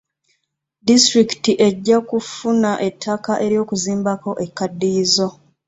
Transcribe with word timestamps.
Distulikiti 0.87 1.51
ejja 1.67 1.97
kufuna 2.09 2.71
ettaka 2.87 3.33
ery'okuzimbako 3.45 4.31
ekkaddiyizo. 4.45 5.27